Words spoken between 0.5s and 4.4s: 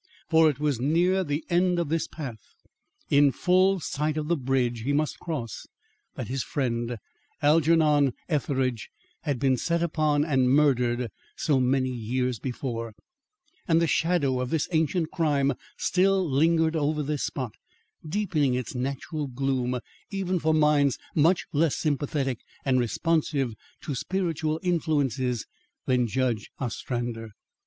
was near the end of this path, in full sight of the